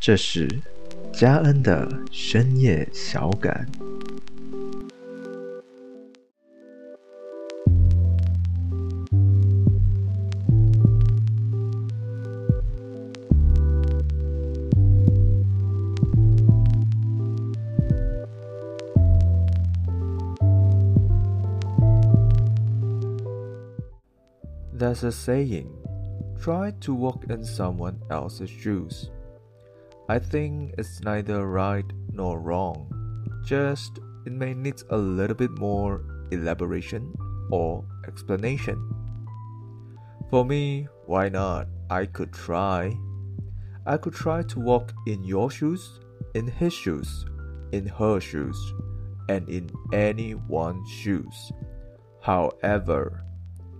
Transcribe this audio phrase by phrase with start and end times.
[0.00, 0.48] 这是
[1.12, 3.66] 嘉恩的深夜小感。
[24.78, 25.68] There's a saying
[26.38, 29.10] try to walk in someone else's shoes.
[30.11, 32.91] I think it's neither right nor wrong,
[33.45, 37.15] just it may need a little bit more elaboration
[37.49, 38.77] or explanation.
[40.29, 41.69] For me, why not?
[41.89, 42.91] I could try.
[43.85, 46.01] I could try to walk in your shoes,
[46.33, 47.25] in his shoes,
[47.71, 48.59] in her shoes,
[49.29, 51.53] and in anyone's shoes.
[52.19, 53.23] However,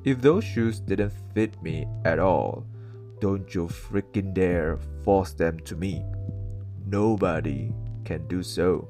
[0.06, 2.66] if those shoes didn't fit me at all,
[3.21, 6.05] don't you freaking dare force them to me.
[6.87, 7.73] Nobody
[8.05, 8.89] can do so.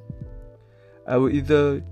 [1.06, 1.82] I will either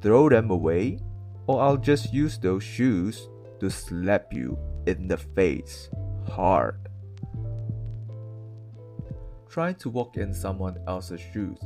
[0.00, 0.98] throw them away
[1.46, 3.28] or I'll just use those shoes
[3.60, 5.88] to slap you in the face
[6.28, 6.76] hard.
[9.48, 11.58] Try to walk in someone else's shoes.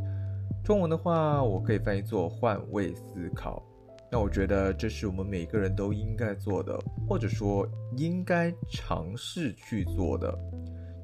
[0.63, 3.63] 中文的话，我可以翻译作换位思考。
[4.12, 7.68] 那我觉得这是我们每个人都应该做的，或者说
[7.98, 10.34] 应该尝试去做的，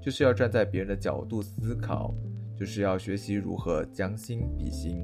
[0.01, 2.13] 就是要站在别人的角度思考，
[2.57, 5.03] 就是要学习如何将心比心。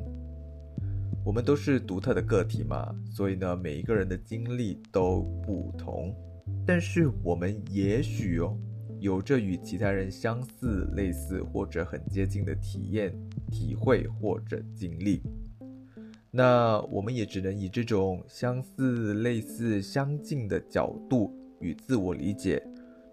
[1.26, 6.16] 我们都是独特的个体嘛，所以呢，每一个人的经历都不同，
[6.66, 8.58] 但是我们也许哦，
[9.02, 13.14] 有着与其他人相似、类似或者很接近的体验、
[13.52, 15.22] 体会或者经历。
[16.38, 22.62] 那我们也只能以这种相似、类似、相近的角度与自我理解，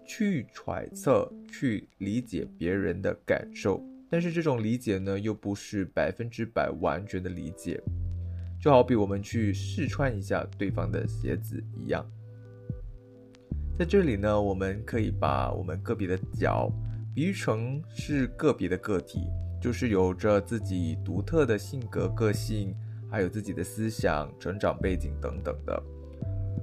[0.05, 3.83] 去揣测、去理解别人的感受。
[4.11, 7.81] 但是这种理解呢，又不是百分之百完全的理解。
[8.61, 12.05] 就好比我们去试穿一下对方的鞋子一样。
[13.75, 16.71] 在这里呢，我们可以把我们个别的脚
[17.15, 19.21] 比喻成是个别的个体，
[19.59, 22.71] 就是有着自己独特的性格、个性。
[23.09, 25.83] 还有自己的思想、成长背景等等的，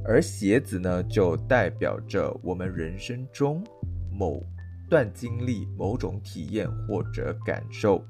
[0.04, 3.62] 而鞋子呢，就代表着我们人生中
[4.10, 4.44] 某
[4.91, 8.04] 段经历、某种体验或者感受。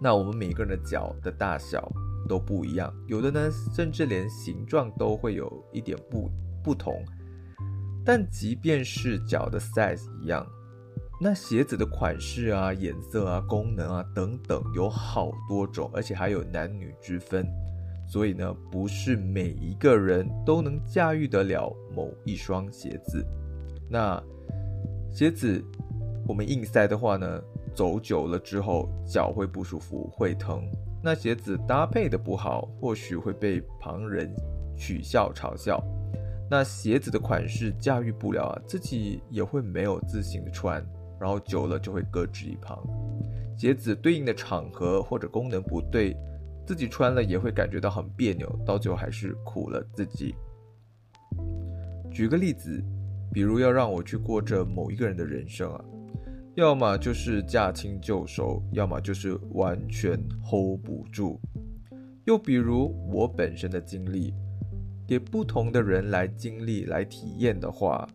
[0.00, 1.90] 那我们每个人的脚的大小
[2.28, 6.30] 都不一样，有的呢，甚至连形状都会有一点不
[6.62, 7.04] 不同。
[8.04, 10.46] 但即便是脚的 size 一样。
[11.26, 17.48] 那鞋子的款式啊、颜色啊、功能啊等等有好多种，而且还有男女之分，
[18.06, 23.26] 所以呢，不是每一个人都能驾驭得了某一双鞋子。
[23.88, 24.22] 那
[25.10, 25.64] 鞋子
[26.28, 27.40] 我们硬塞的话呢，
[27.74, 30.62] 走久了之后脚会不舒服、会疼。
[31.02, 34.30] 那鞋子搭配的不好，或许会被旁人
[34.76, 35.82] 取笑、嘲笑。
[36.50, 40.86] 那鞋子的款式驾驭不了啊，自己也会没有自信的穿。
[41.20, 42.78] 然后久了就会搁置一旁，
[43.56, 46.16] 鞋子对应的场合或者功能不对，
[46.66, 50.34] 自己穿了也会感觉到很别扭，到最后还是苦了自己。
[52.10, 52.82] 举个例子，
[53.32, 55.84] 比如要让我去过这某一个人的人生啊，
[56.54, 61.40] 要么就是驾轻就熟，要么就是完全 hold 不住。
[62.24, 64.32] 又比如我本身的经历，
[65.06, 68.08] 给不同的人来经历、来体验的话。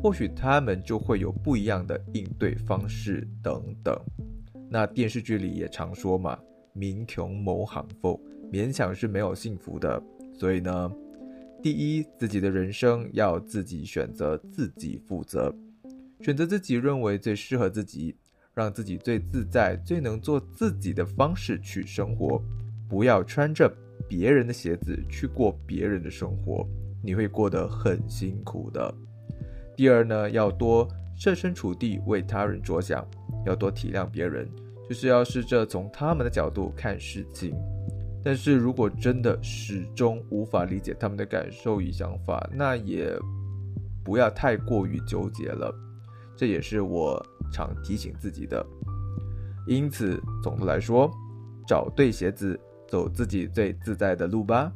[0.00, 3.98] 或许他们就会有不一样的应对方式等等。
[4.70, 6.38] 那电视剧里也常说嘛
[6.72, 8.20] ，“民穷谋行富”，
[8.52, 10.00] 勉强是没有幸福的。
[10.32, 10.92] 所以呢，
[11.62, 15.52] 第一，自己的人生要自己选择，自己负责，
[16.20, 18.14] 选择自己认为最适合自己，
[18.54, 22.40] 让自己最自在、最能做自己的方式去生活，
[22.88, 23.68] 不要穿着
[24.08, 26.64] 别人的鞋子去过别人的生活，
[27.02, 28.94] 你会过得很辛苦的。
[29.78, 33.06] 第二呢，要多设身处地为他人着想，
[33.46, 34.50] 要多体谅别人，
[34.88, 37.54] 就是要试着从他们的角度看事情。
[38.24, 43.16] 但是如果真的始终无法理解他们的感受与想法，那也
[44.04, 45.72] 不要太过于纠结了。
[46.36, 48.66] 这也是我常提醒自己的。
[49.68, 51.08] 因此，总的来说，
[51.68, 52.58] 找对鞋子，
[52.88, 54.72] 走自己最自在的路吧。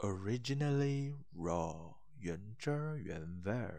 [0.00, 1.91] Originally raw.
[2.22, 3.74] 原汁儿原味儿。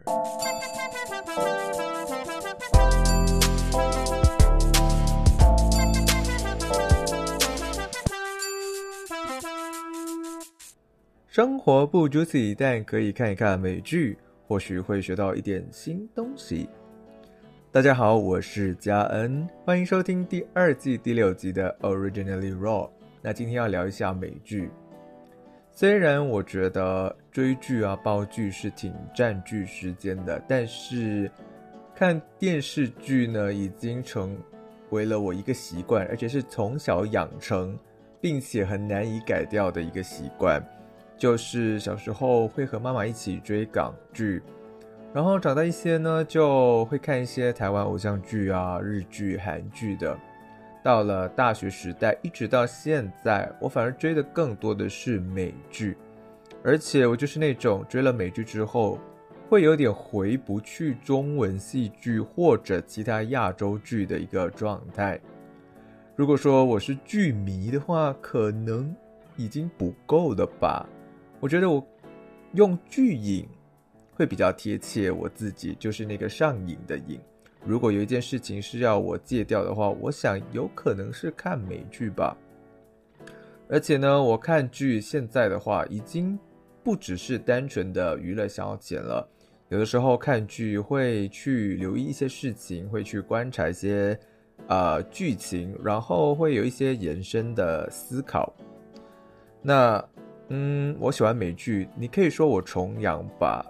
[11.26, 16.68] 生活不 juicy，但可以看一看美剧，或许会学到一点新东西。
[17.72, 22.90] 大家好，我是嘉恩，欢迎收听第二季第六集的 Originally Raw。
[23.22, 24.70] 那今天要聊一下美剧。
[25.76, 31.28] 虽然我觉得追剧啊、煲剧是挺占据时间的，但是
[31.96, 34.38] 看电视剧呢，已经成
[34.90, 37.76] 为了我一个习惯，而且是从小养成，
[38.20, 40.64] 并且很难以改掉的一个习惯。
[41.16, 44.40] 就是小时候会和妈妈一起追港剧，
[45.12, 50.16] 然后长大一些呢，就会看一些台湾偶像剧啊、日剧、韩剧的。
[50.84, 55.96] 到了大学时代，一直到现在，我反而追的更多的是美剧，
[56.62, 59.00] 而且我就是那种追了美剧之后，
[59.48, 65.18] 会有点回不去中文戏剧或者其他亚洲剧的一个状态。
[66.14, 68.94] 如果说我是剧迷的话，可能
[69.36, 70.86] 已经不够了吧？
[71.40, 71.82] 我觉得我
[72.52, 73.48] 用剧瘾
[74.12, 77.18] 会比较贴切，我自己就是那个上瘾的瘾。
[77.66, 82.36] 如果有一件事情是要我戒掉的话，我想有可能是看美剧吧。
[83.68, 86.38] 而且呢，我看剧现在的话，已经
[86.82, 89.26] 不只是单纯的娱乐消遣了。
[89.70, 94.16] 有的时候看剧会去留意一些事情，会去观察一些
[94.68, 98.54] 呃剧情，然后会有一些延伸的思考。
[99.62, 100.06] 那
[100.50, 103.64] 嗯，我喜欢美剧，你可以说我崇洋吧。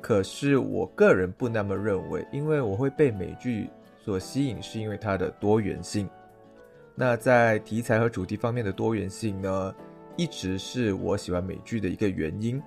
[0.00, 3.68] 可是我个人不那么认为，因为我会被美剧
[4.02, 6.08] 所吸引，是因为它的多元性。
[6.94, 9.74] 那在题材和主题方面的多元性呢，
[10.16, 12.60] 一直是我喜欢美剧的一个原因。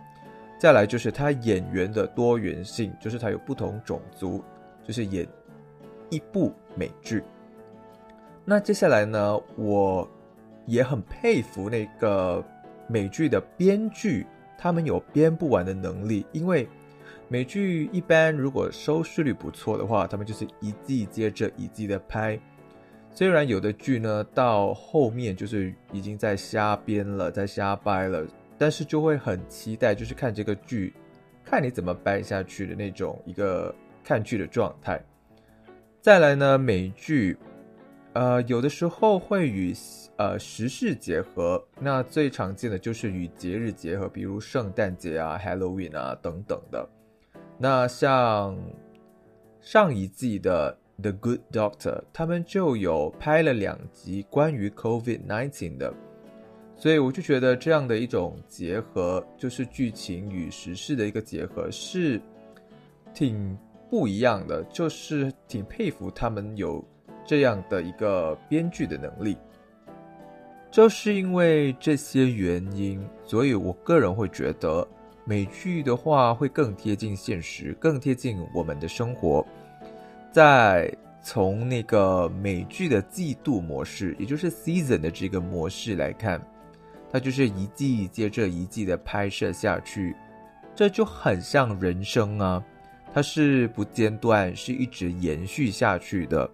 [0.59, 4.43] 再来就是它演员的多元性，就是它有不同种族，
[4.83, 5.27] 就是演
[6.09, 7.23] 一部美剧。
[8.45, 10.07] 那接下来呢，我
[10.67, 12.43] 也很佩服那个
[12.87, 14.25] 美剧的编剧，
[14.57, 16.69] 他们有编不完的能力，因为。
[17.29, 22.39] 美剧一般如果收视率不错的话，他们就是一季接着一季的拍。
[23.11, 28.25] 虽然有的剧呢到后面就是已经在瞎编了，在瞎掰了，
[28.57, 30.93] 但是就会很期待，就是看这个剧，
[31.43, 33.73] 看你怎么掰下去的那种一个
[34.03, 34.99] 看剧的状态。
[36.01, 37.37] 再来呢，美剧，
[38.13, 39.73] 呃，有的时候会与
[40.17, 46.87] 呃时事结合，那最常见的就是与节日结合，比如圣诞节啊、Halloween 啊等等的。
[47.57, 48.57] 那像
[49.61, 55.93] 上一季的《The Good Doctor》，他们就有拍了两集关于 COVID-19 的，
[56.75, 62.19] 所以我就觉得这样的一种结合，就是剧情与时事的一个结合，是
[63.13, 63.57] 挺
[63.89, 66.83] 不一样的，就是挺佩服他们有
[67.25, 69.37] 这样的一个编剧的能力。
[70.69, 74.85] 就是因为这些原因，所以我个人会觉得。
[75.25, 79.45] 美剧的话会更贴近现实，更贴近我们的生活。
[80.31, 80.91] 再
[81.21, 86.41] 从那个美剧的季度模式，也就是 season 的这个模式来看，
[87.11, 90.15] 它就是一季接着一季的拍摄下去，
[90.75, 92.61] 这就很像人生啊，
[93.13, 96.49] 它是不间断，是一直延续下去的。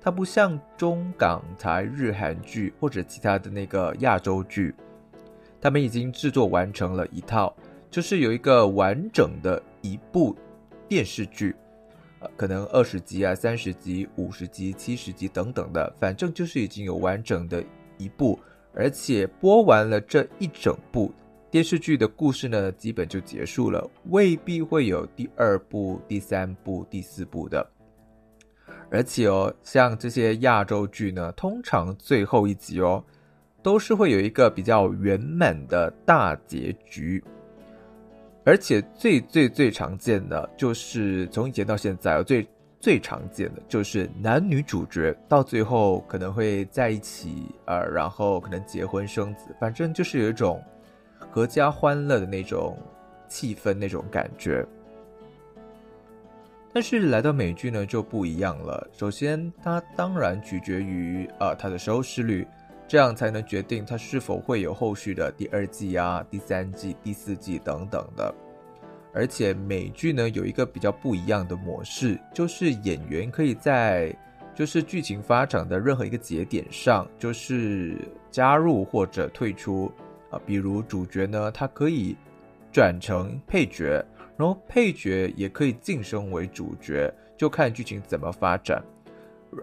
[0.00, 4.74] 它不像中港台日韩剧或者其他的那个亚洲剧，
[5.60, 7.52] 他们已经制作完成了一套。
[7.92, 10.34] 就是有一个完整的一部
[10.88, 11.54] 电视剧，
[12.20, 17.62] 呃，可能二十集啊、三十集、五十集、七十集等等的，反正就是已经有完整的
[17.98, 18.40] 一部，
[18.74, 21.12] 而且播完了这一整部
[21.50, 27.70] 电视剧的故事呢，基本就结束了，未必会有第二部、第三部、第四部的。
[28.90, 33.04] 而且哦，像这些亚洲剧呢，通常最后一集哦，
[33.62, 37.22] 都是会有一个比较圆满的大结局。
[38.44, 42.46] 而且最最最常见的就是从以前到现在，最
[42.80, 50.60] 最常见的就是男女主角到最后可能会在一起，呃，然后可能结婚生子，反正就是有一种
[51.32, 52.76] 阖家欢乐的那种
[53.28, 54.66] 气氛、那种感觉。
[56.72, 62.46] 但是来到美剧呢就不一样了，首先它当然取决于呃它的收视率。
[62.92, 68.34] 这样才能决定它是否会有后续的第二季啊、第三季、第四季等等的。
[69.14, 74.14] 而且美剧呢有一个比较不一样的模式，就是演员可以在
[74.54, 77.96] 就是剧情发展的任何一个节点上，就是
[78.30, 79.90] 加入或者退出
[80.28, 80.38] 啊。
[80.44, 82.14] 比如主角呢，他可以
[82.70, 84.04] 转成配角，
[84.36, 88.84] 然后配角也可以晋升为主角，就看剧情怎么发展。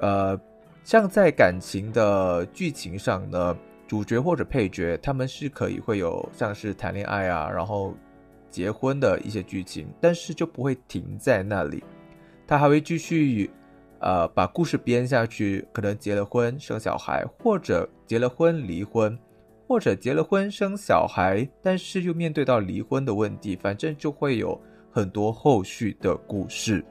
[0.02, 0.36] 呃。
[0.90, 3.56] 像在感情的剧情上呢，
[3.88, 7.94] 主角或者配角他们是可以会有像是谈恋爱啊，然后
[8.50, 11.84] 结婚的一些剧情，但是就不会停在那里，
[12.48, 13.52] 他还会继续
[14.00, 19.16] 呃，把故事编下去，可能结了婚生小孩，或者结了婚离婚，
[19.68, 24.60] 或者结了婚生小孩，但是又面对到离婚的问题，反正就会有
[24.92, 26.84] 很多后续的故事。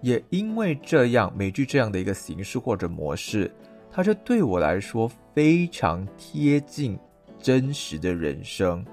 [0.00, 3.50] 也因为这样，美剧这样的一个形式或者模式，
[3.90, 6.98] 它就对我来说非常贴近
[7.38, 8.84] 真实的人生，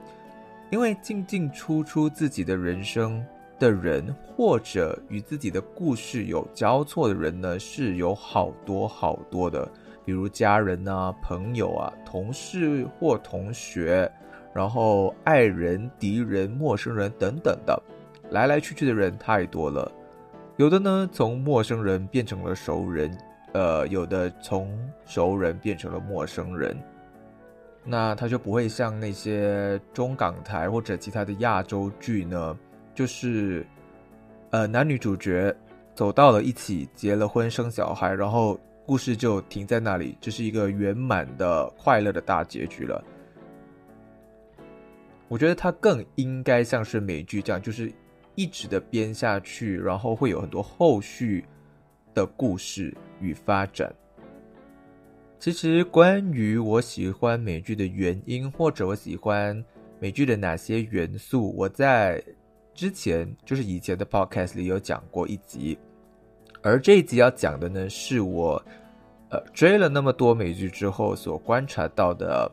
[0.71, 3.25] 因为进进出出自己的人生。
[3.57, 9.65] 的人，或者与自己的故事有交错的人呢，是有好多好多的，
[10.03, 14.12] 比如家人啊、朋友啊、同事或同学，
[14.53, 17.81] 然后爱人、敌人、陌生人等等的，
[18.31, 19.89] 来来去去的人太多了。
[20.57, 23.12] 有的呢，从陌生人变成了熟人，
[23.53, 24.74] 呃，有的从
[25.05, 26.77] 熟人变成了陌生人，
[27.83, 32.57] 那他就不会像那些中港台或者其他的亚洲剧呢。
[32.93, 33.67] 就是，
[34.51, 35.53] 呃，男女主角
[35.93, 43.03] 走到了一起，结了婚，生小孩，然后故事就停在那里，这是一个圆满的、快乐的大结局了。
[45.27, 47.91] 我觉得它更应该像是美剧这样，就是
[48.36, 51.44] 一直的编下去，然后会有很多后续
[52.13, 53.94] 的故事与发展。
[55.39, 59.63] 其实，关于我喜欢美剧的原因，或者我喜欢
[60.00, 62.24] 美剧的哪些元素，我在。
[62.77, 65.80] 之前就是以前的 podcast 里有讲过一集，
[66.62, 68.62] 而这一集要讲的呢，是我
[69.30, 72.51] 呃追了那么多美剧之后所观察到的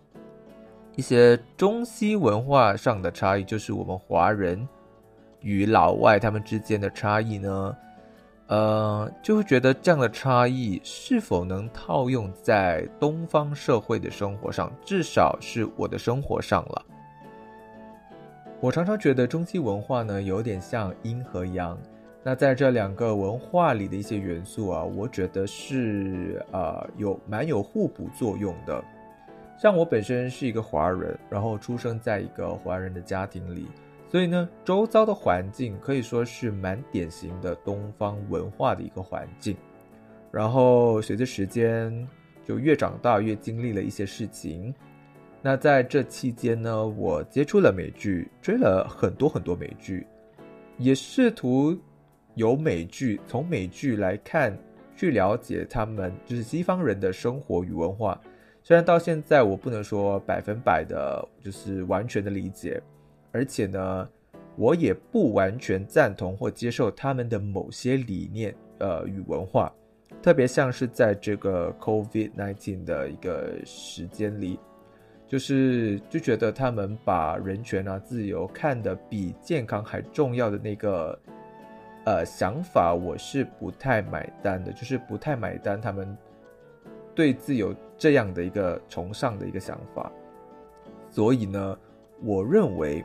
[0.95, 4.65] 一些中西文化上的差异，就是我们华人
[5.43, 7.77] 与老外他们之间的差异呢，
[8.47, 16.85] 呃，就会觉得这样的差异是否能套用在东方社会的生活上，至少是我的生活上了。
[18.61, 21.77] 我常常觉得中西文化呢有点像阴和阳，
[22.23, 28.81] 那在这两个文化里的一些元素啊，我觉得是啊有蛮有互补作用的。
[29.59, 33.67] 像我本身是一个华人，然后出生在一个华人的家庭里，
[34.13, 39.57] 所以呢，周遭的环境可以说是蛮典型的东方文化的一个环境。
[40.31, 42.07] 然后随着时间，
[42.45, 44.75] 就越长大越经历了一些事情。
[45.41, 50.07] 那在这期间呢，我接触了美剧，追了很多很多美剧，
[50.77, 51.75] 也试图
[52.35, 54.55] 由美剧从美剧来看，
[54.95, 58.21] 去了解他们就是西方人的生活与文化。
[58.63, 62.79] 虽然到现在我不能说百分百的，就是完全的理解，
[63.33, 64.09] 而且呢，
[64.57, 69.73] 我也不完全赞同或接受他们的某些理念，呃，与文化，
[70.23, 74.59] 特别像是在这个 COVID-19 的一个时间里。
[75.27, 81.19] 就是就觉得他们把人权啊、自由看得比健康还重要的那个
[82.05, 84.71] 呃想法，我是不太买单的。
[84.73, 86.15] 就是不太买单他们
[87.15, 90.13] 对自由这样的一个崇尚的一个想法。
[91.09, 91.79] 所以呢，
[92.23, 93.03] 我认为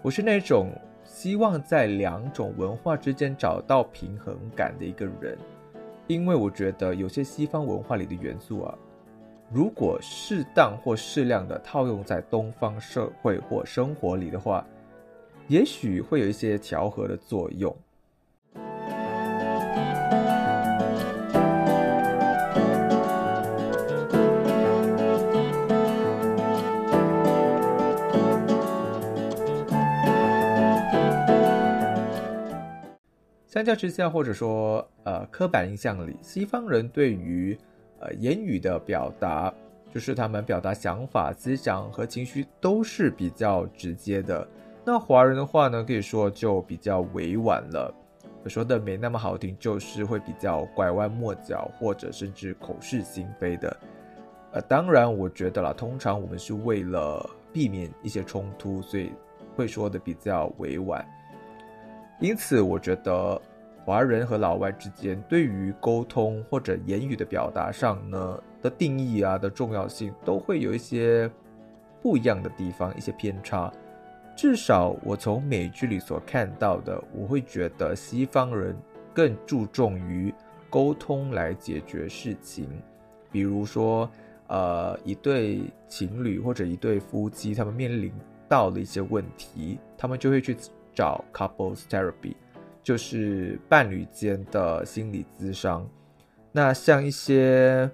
[0.00, 0.70] 我是那种
[1.04, 5.36] 希望在两种文化之间找到平衡感的一个人，
[6.06, 8.78] 因为我觉得有些西方文化里的元素啊。
[9.50, 14.64] 如果适当或适量的套用在东方社会或生活里的话，
[15.48, 17.74] 也许会有一些调和的作用。
[33.48, 37.58] 相较之下，或者说，呃，刻板印象里，西方人对于
[37.98, 39.52] 呃，言语的表达
[39.90, 44.46] 就是他们表达想法、思想和情绪都是比较直接的。
[44.84, 47.92] 那华人的话呢，可以说就比较委婉了。
[48.44, 53.74] 说的没那么好听，就是会比较拐弯抹角，或者甚至口是心非的。
[54.52, 59.10] 呃，当然，我觉得啦，通常我们是为了避免一些冲突，所以
[59.56, 61.02] 会说的比较委婉。
[62.20, 63.40] 因此，我觉得。
[63.84, 71.30] 华人和老外之间对于沟通或者言语的表达上呢的定义啊的重要性，都会有一些
[72.02, 73.72] 不一样的地方，一些偏差。
[74.36, 78.76] 至少我从美剧里所看到的，我会觉得西方人
[79.14, 80.34] 更注重于
[80.68, 82.68] 沟通来解决事情。
[83.32, 84.06] 比如说，
[84.48, 88.12] 呃，一对情侣或者一对夫妻，他们面临
[88.46, 90.54] 到了一些问题，他们就会去
[90.94, 92.34] 找 couples therapy。
[92.80, 95.86] 就是伴侣间的心理咨商，
[96.52, 97.90] 那像一些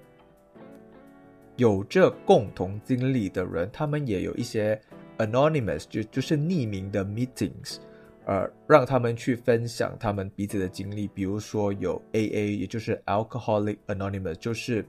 [1.57, 4.79] 有着共同经历的人，他们也有一些
[5.17, 7.79] anonymous，就就是匿名的 meetings，
[8.25, 14.85] 呃，让他们去分享他们彼此的经历，比如说有 AA，也就是 Alcoholic Anonymous，就是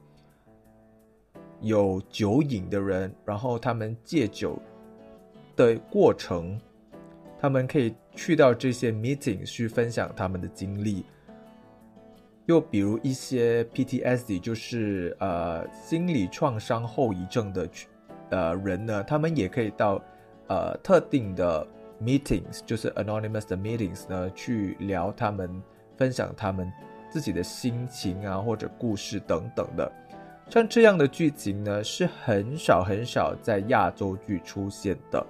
[1.61, 4.57] 有酒瘾的人，然后他们戒酒
[5.57, 6.61] 的过程，
[7.39, 11.05] 他们可以去到这些 meeting 去分享他们的经历。
[12.47, 17.69] 又比如一些 PTSD，就是呃心理创伤后遗症的
[18.31, 20.03] 呃人呢，他们也可以到
[20.49, 21.67] 呃特定的。
[21.99, 25.51] Meetings 就是 anonymous 的 meetings 呢，去聊他们
[25.97, 26.71] 分享他们
[27.09, 29.91] 自己的心情啊，或者故事等等的。
[30.51, 35.27] 像这样的剧情呢，是很少很少在亚洲剧出现的，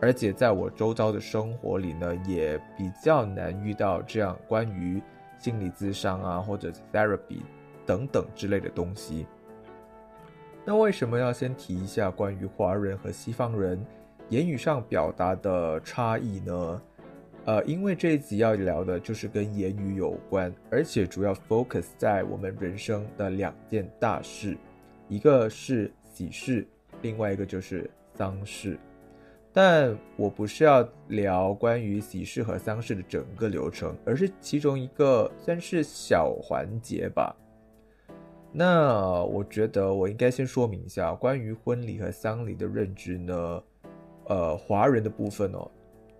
[0.00, 5.02] 而且在我周遭的生活里呢，也比较难遇到这样关于
[5.38, 7.40] 心理咨商啊，或者 therapy
[7.86, 9.26] 等等之类的东西。
[10.64, 13.84] 那为什么要先提一下关于华人和西方人？
[14.30, 16.82] 言语上表达的差异呢？
[17.44, 24.56] 呃，因为这一集要聊的就是跟言语有关，而且主要 focus 在我们人生的两件大事，
[25.08, 26.66] 一个是喜事，
[27.02, 28.78] 另外一个就是丧事。
[29.56, 37.32] 但我不是要聊关于喜事和丧事的整个流程，而是其中一个算是小环节吧。
[38.50, 43.62] 那我觉得我应该先说明一下关于婚礼和丧礼的认知呢。
[44.26, 45.70] 呃，华人的部分哦，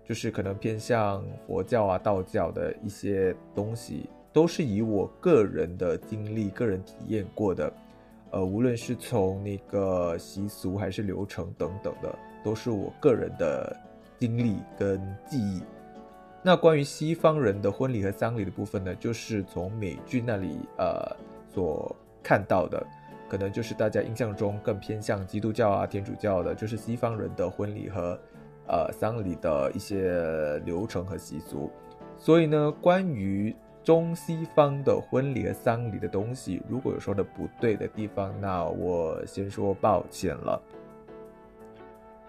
[0.05, 7.69] 就是可能偏向佛教啊、道教的一些东西，都是以我个人的经历、个人体验过的。
[8.31, 12.13] 呃，无论是从那个习俗还是流程等等的，
[12.43, 13.75] 都是我个人的
[14.17, 15.61] 经历跟记忆。
[16.43, 21.15] 那关于西方人的婚礼和丧礼的部分呢，就是从美剧那里呃
[21.47, 22.85] 所看到的。
[23.27, 28.17] 可能就是大家印象中更偏向基督教啊、天主教的，就是西方人的婚礼和，
[28.67, 31.71] 呃，丧礼的一些流程和习俗。
[32.19, 33.53] 所以呢，关于
[33.85, 40.61] 中西方的婚礼和丧礼的东西，如果有说的不对的地方，那我先说抱歉了。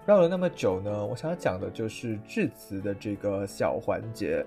[0.06, 4.46] 绕了那么久呢，我想要讲的就是致辞的这个小环节。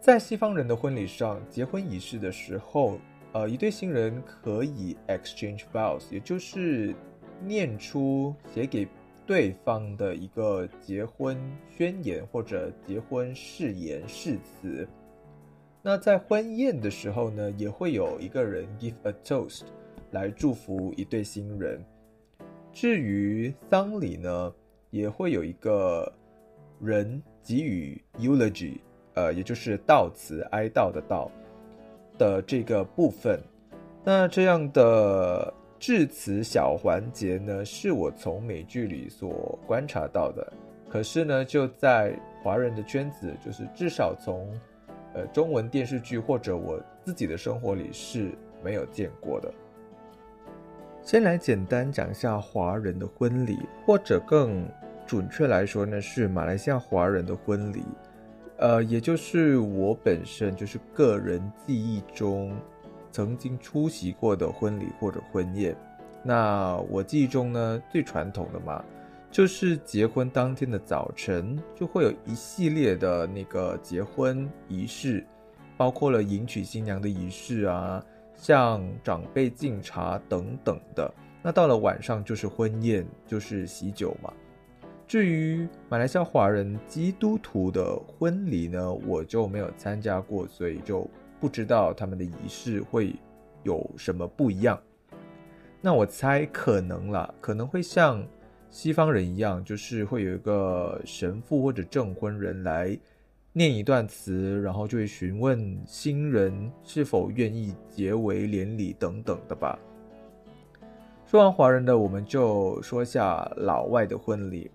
[0.00, 2.98] 在西方人的婚礼上，结婚仪式的时候。
[3.32, 6.94] 呃，一对新人可以 exchange vows，也就是
[7.42, 8.86] 念出写给
[9.26, 11.36] 对方的一个结婚
[11.68, 14.88] 宣言或者结婚誓言誓词。
[15.86, 19.64] 那在婚宴的时候呢，也会有一个人 give a toast
[20.12, 21.78] 来祝福一对新人。
[22.72, 24.50] 至于丧礼呢，
[24.88, 26.10] 也会有一个
[26.80, 28.78] 人给予 eulogy，
[29.12, 31.28] 呃，也就是悼词哀悼的悼。
[32.16, 33.38] 的这个部分，
[34.04, 40.50] 那这样的致辞小环节呢，是我从美剧里所观察到的。
[40.88, 44.48] 可是呢，就在华人的圈子，就是至少从
[45.14, 49.52] 呃中文电视剧或者我自己的生活里是没有见过的。
[51.02, 54.68] 先来简单讲一下华人的婚礼，或者更
[55.06, 57.84] 准确来说呢，是马来西亚华人的婚礼。
[58.56, 62.56] 呃，也就是我本身就是个人记忆中
[63.10, 65.76] 曾经出席过的婚礼或者婚宴。
[66.22, 68.82] 那我记忆中呢，最传统的嘛，
[69.34, 75.26] 就是结婚当天的早晨就会有一系列的那个结婚仪式，
[75.76, 78.00] 包括了迎娶新娘的仪式啊，
[78.36, 81.12] 向长辈敬茶等等的。
[81.42, 84.32] 那到了晚上就是婚宴，就是喜酒嘛。
[85.04, 93.16] 至于马来西亚华人基督徒的婚礼呢，我就没有参加过，所以就不知道他们的仪式会
[93.64, 94.80] 有什么不一样。
[95.80, 98.24] 那我猜可能啦，可能会像
[98.74, 102.98] 西方人一样，就是会有一个神父或者证婚人来
[103.52, 109.78] 念一段词，然后就会询问新人是否愿意结为连理等等的吧。
[111.24, 114.68] 说完华人的，我们就说下老外的婚礼。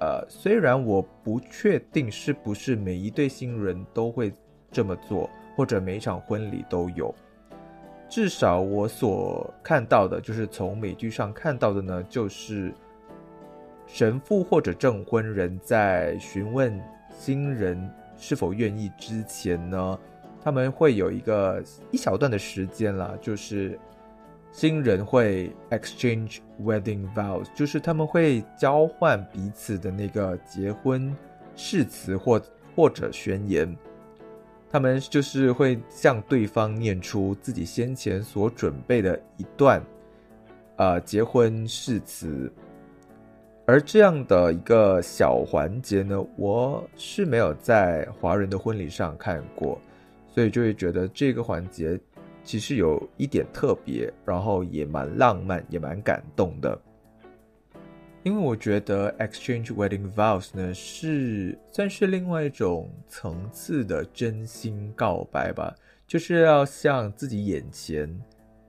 [0.00, 4.32] 呃，虽然我不确定是不是每一对新人都会
[4.72, 7.14] 这么做，或者每一场婚礼都有，
[8.08, 12.72] 至少我所看到的，就是从美剧上看到的呢，就是
[13.86, 16.80] 神父或者证婚人在询问
[17.18, 19.98] 新人是否愿意之前呢，
[20.42, 23.78] 他们会有一个一小段的时间啦，就是。
[24.56, 31.12] 新人会 exchange wedding vows，就是他们会交换彼此的那个结婚
[31.56, 32.40] 誓词或
[32.76, 33.76] 或者宣言，
[34.70, 39.82] 他们就是会向对方念出自己先前所准备的一段，
[40.76, 42.48] 呃，结婚誓词。
[43.66, 49.80] 而这样的一个小环节呢，我是没有在华人的婚礼上看过，
[50.28, 51.98] 所以就会觉得这个环节
[52.42, 56.78] 其实有一点特别，然后也蛮浪漫，也蛮感动的。
[58.22, 65.74] 因为我觉得 exchange wedding vows 呢是算是另外一种层次的真心告白吧，
[66.06, 68.14] 就是要向自己眼前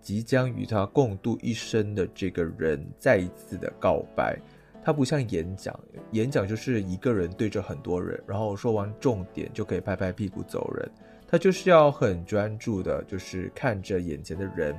[0.02, 4.40] 即将与他共度一生的这个人再一次的告白。
[4.86, 5.78] 它不像演讲，
[6.12, 10.88] 演讲就是一个人对着很多人，然后说完重点就可以拍拍屁股走人。
[11.28, 14.78] 他就是要很专注的，就是看着眼前的人，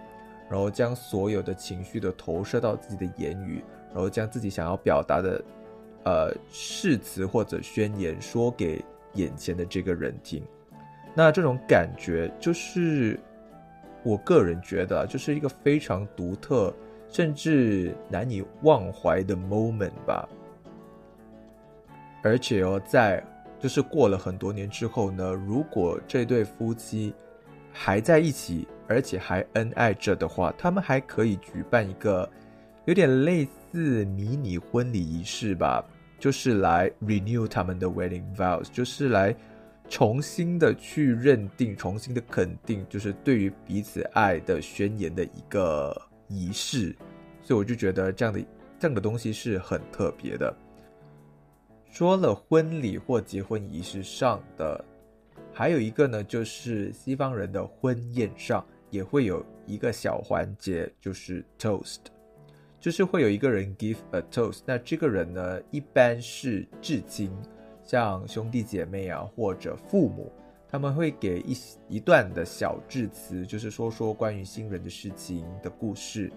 [0.48, 3.60] 然后将所有的情绪都投射到自己的言语，
[3.92, 5.44] 然后将自己想要表达的，
[6.04, 8.82] 呃，誓词或者宣言说给
[9.14, 10.40] 眼前的这个人听。
[11.16, 13.18] 那这种感觉就是
[14.04, 16.72] 我个人觉得，就是一个非常独特。
[17.10, 20.28] 甚至难以忘怀的 moment 吧。
[22.22, 23.22] 而且哦，在
[23.58, 27.14] 就是过了很多年之后呢，如果这对夫妻
[27.72, 32.28] 还在一起，而且还恩爱着的话，他们还可以举办一个
[32.84, 35.84] 有点类似迷你婚礼仪式吧，
[36.18, 39.34] 就是来 renew 他们的 wedding vows，就是来
[39.88, 46.05] 重新的去认定、重新的肯定，就是对于彼此爱的宣言的一个。
[46.28, 46.94] 仪式，
[47.42, 48.40] 所以我就觉得这样的
[48.78, 50.54] 这样的东西是很特别的。
[51.90, 54.84] 说了婚礼或结婚仪式上的，
[55.52, 62.00] 还有一个呢，就是西方人的婚宴上也会有一个小环节，就是 toast，
[62.78, 64.60] 就是会有一个人 give a toast。
[64.66, 67.30] 那这个人呢，一般是至亲，
[67.82, 70.30] 像兄弟姐妹啊，或者父母。
[70.76, 71.56] 他们会给一
[71.88, 76.30] 一段的小致辞，就是说说关于新人的事情的故事，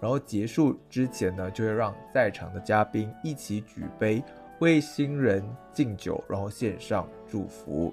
[0.00, 4.22] 然后结束之前呢，就会让在场的嘉宾一起举杯
[4.60, 7.92] 为新人敬酒，然后献上祝福。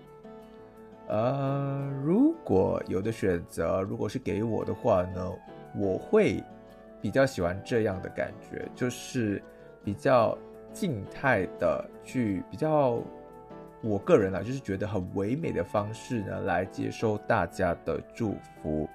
[1.07, 5.33] 呃，如果有的选择，如果是给我的话呢，
[5.75, 6.43] 我会
[7.01, 9.41] 比较喜欢这样的感觉，就是
[9.83, 10.37] 比较
[10.71, 13.01] 静态的去比较。
[13.87, 18.89] 我个人啊，就是觉得很唯美的方式呢，来接收大家的祝福，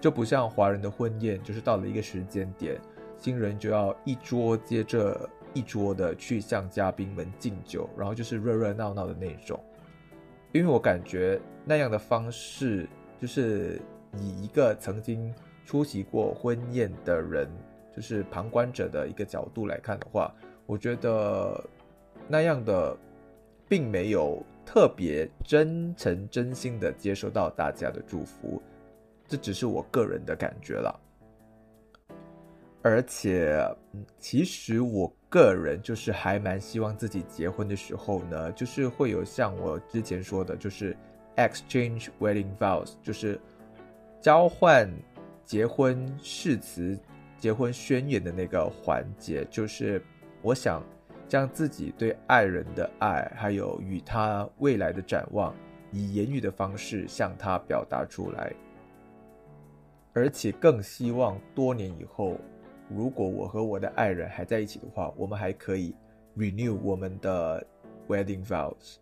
[0.00, 2.80] 就不像华人的婚宴，就是到了一个时间点，
[3.16, 9.58] 新人就要一桌接着一桌的去向嘉宾们敬酒，然后就是热热闹闹的那种。
[10.52, 12.88] 因为我感觉那样的方式，
[13.20, 13.80] 就是
[14.18, 15.32] 以一个曾经
[15.64, 17.48] 出席过婚宴的人，
[17.94, 20.34] 就是旁观者的一个角度来看的话，
[20.66, 21.62] 我觉得
[22.26, 22.96] 那样的。
[23.68, 28.62] 并没有特别真诚真心的接收到大家的祝福，
[29.26, 31.00] 这只是我个人的感觉了。
[32.82, 33.60] 而且，
[34.18, 40.96] 其实我个人就是还蛮希望自己结婚的时候呢，就是会有像我之前说的，就是
[41.36, 43.40] exchange wedding vows，就是
[44.20, 44.88] 交换
[45.44, 46.96] 结婚誓词、
[47.38, 50.00] 结婚宣言的那个环节，就是
[50.42, 50.80] 我想。
[51.28, 55.54] 将自己对爱人的爱，还有与他未来的展望，
[55.90, 58.52] 以言语的方式向他表达出来。
[60.12, 62.36] 而且更希望多年以后，
[62.88, 65.94] 如果我和我的爱人还在一起的话，我们还可以
[66.36, 67.66] renew 我们的
[68.08, 68.96] wedding vows。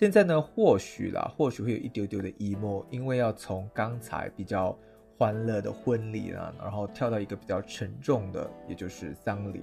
[0.00, 4.74] 现在呢，或许啦，或许会有一丢丢的 emo，因为要从刚才比较
[5.18, 9.62] 欢乐的婚礼啊，然后跳到一个比较沉重的，也就是丧礼。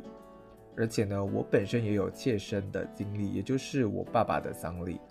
[0.76, 5.02] 而且呢，我本身也有切身的经历，也就是我爸爸的丧礼。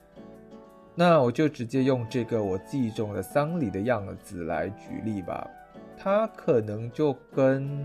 [0.95, 5.51] 那我就直接用这个我记忆中的丧礼的样子来举例吧。
[5.97, 7.85] 它可能就跟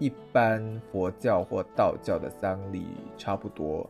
[0.00, 3.88] 一般佛教或道教的丧礼差不多。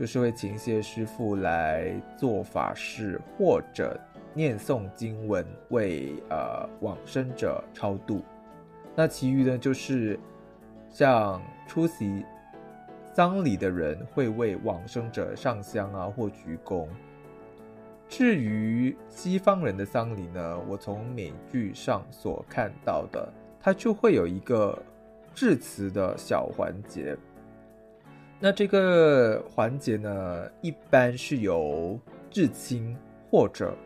[0.00, 4.00] 就是会请一些师傅来做法事，或者
[4.32, 8.22] 念诵经文为呃往生者超度。
[8.96, 10.18] 那其余呢，就是
[10.88, 12.24] 像出席
[13.12, 16.88] 丧礼的人会为往生者上香啊或鞠躬。
[18.08, 24.82] 至于西方人的丧礼呢，我从美剧上所看到的，它就会有一个
[25.34, 27.14] 致辞的小环节。
[28.42, 32.00] 那这个环节呢，一般是由
[32.30, 32.96] 至亲
[33.30, 33.76] 或者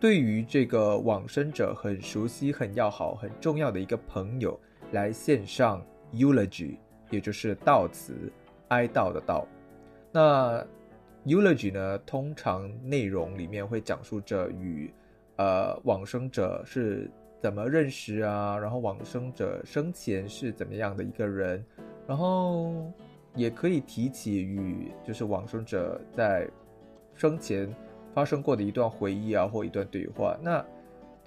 [0.00, 4.58] 对于这个往生者很熟悉、很要好、很重要的一个朋友
[4.92, 5.84] 来献上
[6.14, 6.78] eulogy，
[7.10, 8.14] 也就是悼词、
[8.68, 9.44] 哀悼的悼。
[10.10, 10.66] 那
[11.26, 14.90] eulogy 呢，通常内容里面会讲述着与
[15.36, 21.62] 呃往生者是怎么认识啊，然后往生者生前是怎么样的一个人，
[22.08, 22.90] 然后。
[23.34, 26.48] 也可以提起与就是往生者在
[27.14, 27.72] 生前
[28.12, 30.36] 发生过的一段回忆啊，或一段对话。
[30.42, 30.64] 那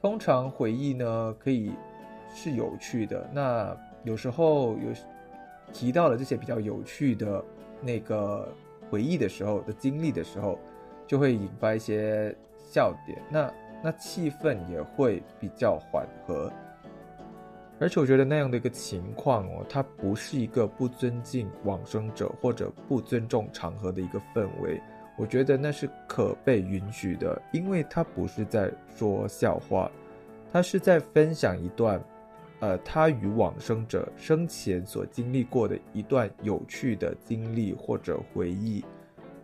[0.01, 1.71] 通常回忆呢，可以
[2.33, 3.29] 是有趣的。
[3.33, 4.91] 那有时候有
[5.71, 7.43] 提到了这些比较有趣的
[7.81, 8.47] 那个
[8.89, 10.59] 回忆的时候的经历的时候，
[11.07, 13.17] 就会引发一些笑点。
[13.29, 16.51] 那那气氛也会比较缓和。
[17.83, 24.81] 而且我觉得那样的一个情况哦，它不是一个不尊敬往生者或者不尊重场合的一个氛围。
[25.17, 29.91] 我觉得那是可被允许的，因为他不是在说笑话，
[30.49, 32.01] 他是在分享一段，
[32.61, 38.81] 呃，他与往生者生前所经历过的一段有趣的经历或者回忆。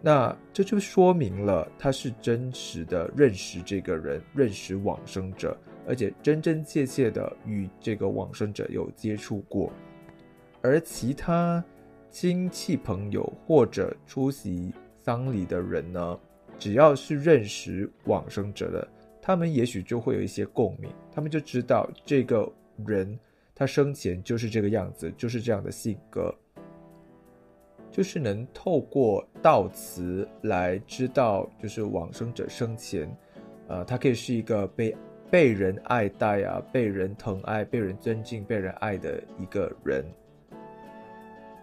[0.02, 5.58] 那这就说明了他是真实的认识这个人，认识往生者。
[5.90, 9.74] 而且真真切切的与这个往生者有接触过，
[10.62, 11.66] 而其他
[12.12, 14.72] 亲戚朋友或者出席
[15.02, 16.20] 丧礼的人呢，
[16.60, 18.88] 只要是认识往生者的，
[19.20, 22.48] 他们也许就会有一些共鸣，他们就知道这个
[22.86, 23.20] 人
[23.56, 26.32] 他生前就是这个样子，就是这样的性格，
[27.90, 33.10] 就是能透过悼词来知道，就是往生者生前，
[33.68, 34.96] 呃，他可以是一个被。
[35.30, 40.04] 被人爱戴啊，被人疼爱、被人尊敬、被人爱的一个人。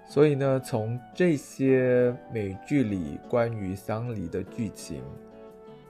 [0.07, 5.03] 所以呢，从这些美剧里关于丧礼的剧情，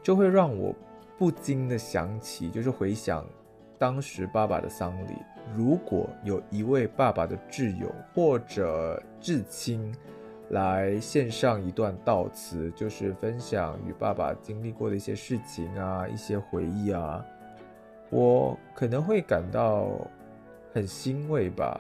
[0.03, 0.75] 就会让我
[1.19, 3.27] 不禁的想起，就是回想
[3.79, 5.13] 当时爸爸的丧礼，
[5.55, 9.95] 如果有一位爸爸的挚友或者至亲
[10.49, 17.23] 来献上一段悼词，就是分享与爸爸经历过的一些事情啊，一些回忆啊。
[18.17, 19.91] 我可能会感到
[20.73, 21.79] 很欣慰吧，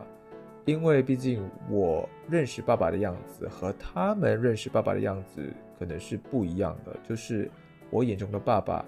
[0.66, 6.94] 因为毕竟我认识爸爸的样子和他们认识爸爸的样子可能是不一样的。
[7.08, 7.50] 就是
[7.88, 8.84] 我眼中的爸爸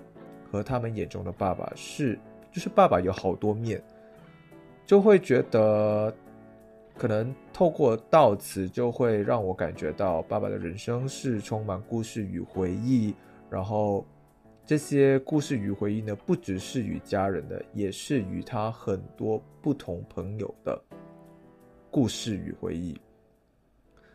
[0.53, 2.19] 和他们眼中的爸爸是，
[2.53, 3.83] 就是爸爸有好多面，
[4.85, 6.15] 就会觉得
[6.99, 13.15] 可能透过悼词就会让我感觉到爸爸的人生是充满故事与回忆，
[13.49, 14.05] 然后。
[14.69, 20.79] 这些故事与回忆呢，不只是与家人的，也是与他很多不同朋友的
[21.91, 22.95] 故事与回忆。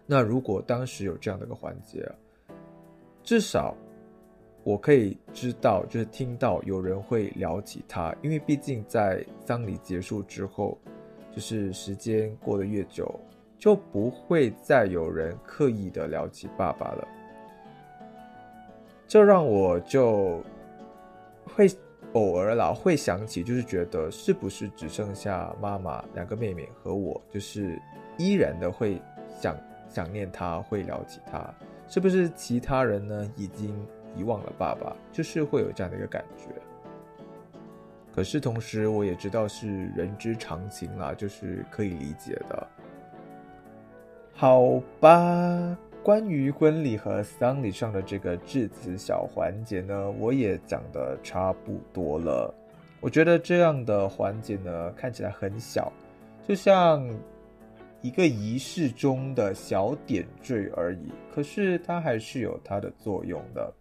[0.05, 2.07] 那如果当时有这样的一个环节，
[3.23, 3.75] 至少
[4.63, 10.77] 我可以知道，就是听到有人会聊起他，因为毕竟在丧礼结束之后，
[11.31, 13.19] 就是时间过得越久，
[13.57, 17.07] 就不会再有人刻意的聊起爸爸了。
[19.13, 20.41] 这让我就
[21.45, 21.69] 会
[22.13, 27.79] 偶尔啦，会想起，就是觉得是不是只剩下妈妈、两个妹妹和我，就是
[28.17, 28.99] 依然的会
[29.39, 29.55] 想
[29.87, 31.47] 想念他，会聊起他，
[31.87, 34.95] 是不是其他人呢已经遗忘了爸爸？
[35.11, 36.45] 就是会有这样的一个感觉。
[38.15, 42.67] 可是同时，我也知道是人之常情啦，就是可以理解的。
[44.33, 45.77] 好吧。
[46.03, 52.53] 关于婚礼和丧礼上的这个致辞小环节呢，我也讲的差不多了。
[52.99, 55.89] 我觉得这样的环节呢，看起来很小，
[56.45, 57.09] 就像
[58.01, 61.09] 一个仪式中的小点缀而已。
[61.33, 63.73] 可是它还是有它的作用的。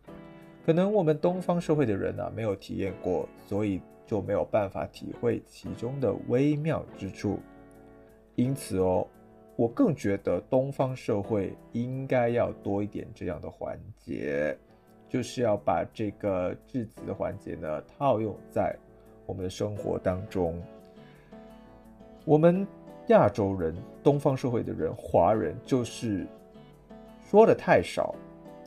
[0.64, 7.40] 可能我们东方社会的人呢，没有体验过，所以就没有办法体会其中的微妙之处。
[8.36, 9.04] 因此哦。
[9.62, 14.58] 我更觉得东方社会应该要多一点这样的环节，
[15.08, 18.74] 就是要把这个致辞的环节呢套用在
[19.24, 20.60] 我们的生活当中。
[22.24, 22.66] 我们
[23.06, 23.72] 亚洲人、
[24.02, 26.26] 东方社会的人、华人，就是
[27.22, 28.16] 说的太少，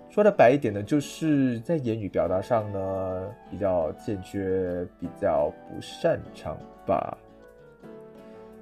[0.09, 7.17] 说的白一点呢，就是在言语表达上呢比较欠缺，比较不擅长吧。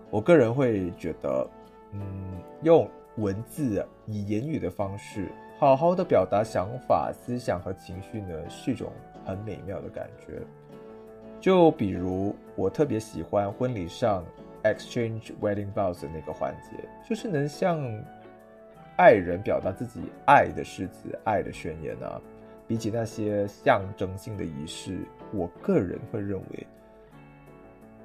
[0.10, 1.48] 我个人会觉得。
[1.94, 8.92] 嗯，用文字以言语的方式，好好的表达想法、思想和情绪呢，是一种
[9.24, 10.42] 很美妙的感觉。
[11.40, 14.24] 就比如，我特别喜欢婚礼上
[14.64, 16.78] exchange wedding vows 的那个环节，
[17.08, 17.80] 就是能向
[18.98, 22.20] 爱人表达自己爱的誓词、爱的宣言啊。
[22.66, 25.00] 比起那些象征性的仪式，
[25.34, 26.68] 我个人会认为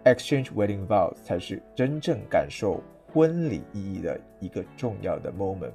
[0.04, 5.72] ，exchange wedding vows 才是真正感受婚礼意义的一个重要的 moment。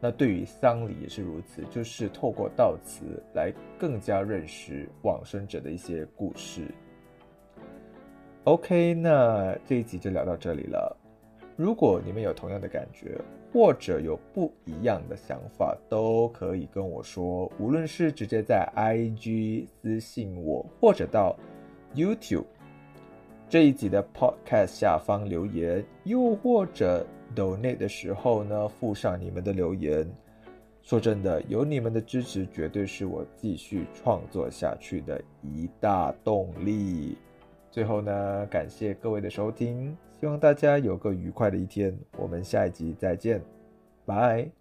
[0.00, 6.62] 那对于丧礼也是如此，就是透过悼词来更加认识往生者的一些故事。
[8.44, 10.96] OK，那这一集就聊到这里了。
[11.56, 13.20] 如果你们有同样的感觉，
[13.52, 17.52] 或者有不一样的想法，都可以跟我说。
[17.58, 21.36] 无论是直接在 IG 私信我，或者到
[21.94, 22.46] YouTube
[23.50, 30.08] 这一集的 Podcast 下方留言，又或者 Donate 的时候呢，附上你们的留言。
[30.82, 37.18] 说真的，有你们的支持，绝对是我继续创作下去的一大动力。
[37.72, 41.92] 最后呢，感谢各位的收听，希望大家有个愉快的一天。
[42.16, 43.42] 我们下一集再见，
[44.06, 44.59] 拜。